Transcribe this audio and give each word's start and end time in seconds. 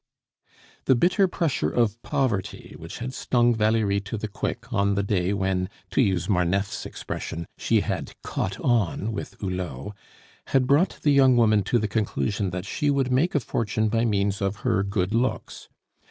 The 0.85 0.95
bitter 0.95 1.27
pressure 1.27 1.69
of 1.69 2.01
poverty 2.01 2.73
which 2.79 2.97
had 2.97 3.13
stung 3.13 3.53
Valerie 3.53 3.99
to 3.99 4.17
the 4.17 4.27
quick 4.27 4.73
on 4.73 4.95
the 4.95 5.03
day 5.03 5.31
when, 5.31 5.69
to 5.91 6.01
use 6.01 6.27
Marneffe's 6.27 6.87
expression, 6.87 7.45
she 7.55 7.81
had 7.81 8.15
"caught 8.23 8.59
on" 8.61 9.11
with 9.11 9.35
Hulot, 9.41 9.93
had 10.47 10.65
brought 10.65 10.97
the 11.03 11.11
young 11.13 11.37
woman 11.37 11.61
to 11.65 11.77
the 11.77 11.87
conclusion 11.87 12.49
that 12.49 12.65
she 12.65 12.89
would 12.89 13.11
make 13.11 13.35
a 13.35 13.39
fortune 13.39 13.89
by 13.89 14.03
means 14.03 14.41
of 14.41 14.55
her 14.65 14.81
good 14.81 15.13
looks. 15.13 15.69